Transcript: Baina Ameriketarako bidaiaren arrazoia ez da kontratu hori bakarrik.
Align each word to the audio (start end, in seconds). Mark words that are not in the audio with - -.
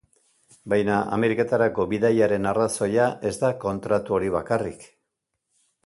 Baina 0.71 0.95
Ameriketarako 1.17 1.85
bidaiaren 1.93 2.49
arrazoia 2.55 3.07
ez 3.31 3.35
da 3.45 3.55
kontratu 3.67 4.19
hori 4.19 4.35
bakarrik. 4.39 4.93